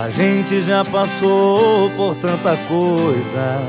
[0.00, 3.60] A gente já passou por tanta coisa.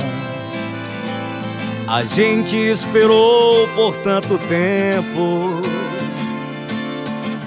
[1.86, 5.60] A gente esperou por tanto tempo.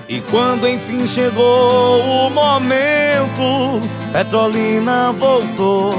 [0.07, 3.81] E quando enfim chegou o momento,
[4.13, 5.91] Petrolina voltou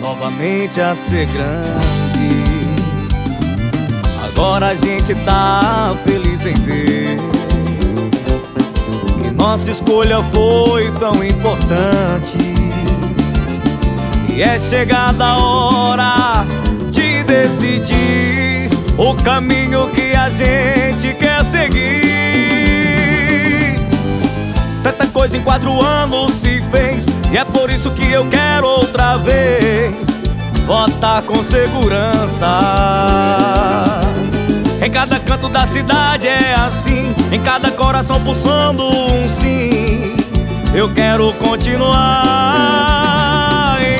[0.00, 2.44] novamente a ser grande.
[4.28, 7.39] Agora a gente tá feliz em ver
[9.40, 12.36] nossa escolha foi tão importante.
[14.28, 16.44] E é chegada a hora
[16.90, 21.80] de decidir o caminho que a gente quer seguir.
[24.82, 29.16] Tanta coisa em quatro anos se fez, e é por isso que eu quero outra
[29.16, 29.96] vez
[30.66, 33.39] votar com segurança.
[35.30, 40.16] Canto da cidade é assim, em cada coração pulsando um sim.
[40.74, 41.94] Eu quero continuar,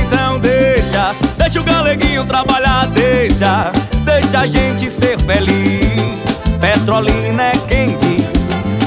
[0.02, 3.70] então deixa, deixa o galeguinho trabalhar, deixa,
[4.04, 6.18] deixa a gente ser feliz.
[6.60, 8.26] Petrolina é quem diz,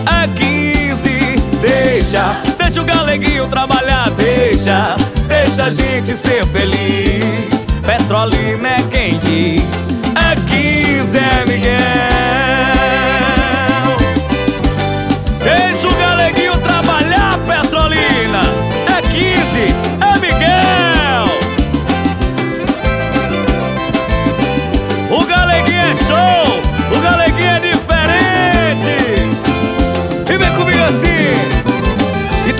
[0.06, 4.98] é 15, deixa, deixa o galeguinho trabalhar, deixa,
[5.30, 7.24] deixa a gente ser feliz.
[7.86, 9.83] Petrolina é quem diz,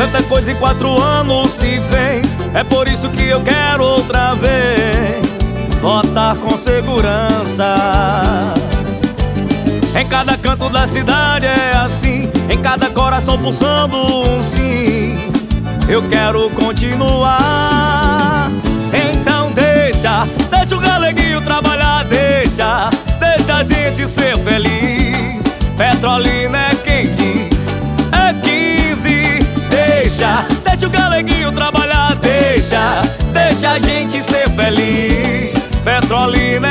[0.04, 2.36] tanta coisa em quatro anos se fez.
[2.54, 5.22] É por isso que eu quero outra vez
[5.82, 8.54] votar com segurança.
[9.98, 15.18] Em cada canto da cidade é assim, em cada coração pulsando um sim.
[15.88, 18.52] Eu quero continuar.
[18.92, 22.04] Então deixa, deixa o galeguinho trabalhar,
[33.64, 35.54] deixa a gente ser feliz.
[35.86, 36.63] Petrolina